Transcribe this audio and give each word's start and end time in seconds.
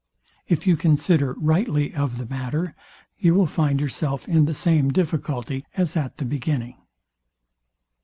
If 0.47 0.65
you 0.65 0.77
consider 0.77 1.33
rightly 1.33 1.93
of 1.93 2.17
the 2.17 2.25
matter, 2.25 2.73
you 3.19 3.35
will 3.35 3.45
find 3.45 3.79
yourself 3.79 4.27
in 4.27 4.45
the 4.45 4.55
same 4.55 4.89
difficulty 4.89 5.63
as 5.75 5.95
at 5.95 6.17
the 6.17 6.25
beginning. 6.25 6.77